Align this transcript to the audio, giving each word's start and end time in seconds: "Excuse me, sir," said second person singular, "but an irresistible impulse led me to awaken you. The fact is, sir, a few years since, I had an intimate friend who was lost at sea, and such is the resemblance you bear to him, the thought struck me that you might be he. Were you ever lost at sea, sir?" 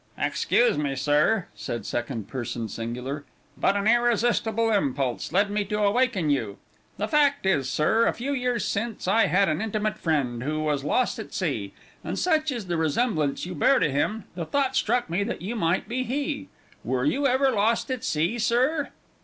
"Excuse 0.17 0.79
me, 0.79 0.95
sir," 0.95 1.45
said 1.53 1.85
second 1.85 2.27
person 2.27 2.67
singular, 2.67 3.23
"but 3.55 3.75
an 3.77 3.85
irresistible 3.85 4.71
impulse 4.71 5.31
led 5.31 5.51
me 5.51 5.63
to 5.65 5.77
awaken 5.77 6.31
you. 6.31 6.57
The 6.97 7.07
fact 7.07 7.45
is, 7.45 7.69
sir, 7.69 8.07
a 8.07 8.13
few 8.13 8.33
years 8.33 8.65
since, 8.65 9.07
I 9.07 9.27
had 9.27 9.47
an 9.47 9.61
intimate 9.61 9.99
friend 9.99 10.41
who 10.41 10.61
was 10.63 10.83
lost 10.83 11.19
at 11.19 11.35
sea, 11.35 11.75
and 12.03 12.17
such 12.17 12.51
is 12.51 12.65
the 12.65 12.77
resemblance 12.77 13.45
you 13.45 13.53
bear 13.53 13.77
to 13.77 13.91
him, 13.91 14.23
the 14.33 14.43
thought 14.47 14.75
struck 14.75 15.07
me 15.07 15.23
that 15.23 15.43
you 15.43 15.55
might 15.55 15.87
be 15.87 16.01
he. 16.01 16.47
Were 16.83 17.05
you 17.05 17.27
ever 17.27 17.51
lost 17.51 17.91
at 17.91 18.03
sea, 18.03 18.39
sir?" 18.39 18.89